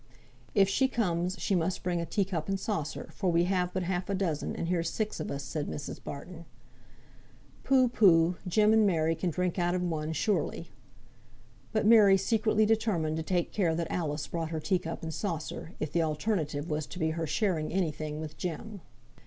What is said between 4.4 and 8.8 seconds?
and here's six of us," said Mrs. Barton. "Pooh! pooh! Jem